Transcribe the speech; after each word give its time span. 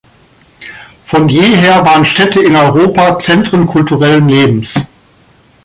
Von 1.05 1.29
jeher 1.29 1.85
waren 1.85 2.05
Städte 2.05 2.39
in 2.41 2.55
Europa 2.55 3.19
Zentren 3.19 3.67
kulturellen 3.67 4.27
Lebens. 4.27 4.87